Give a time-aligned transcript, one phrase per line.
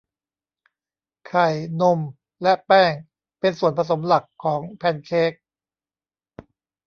[1.27, 1.47] ไข่
[1.81, 1.99] นม
[2.41, 2.93] และแป้ง
[3.39, 5.31] เป็นส่วนผสมหลักของแพนเค้ก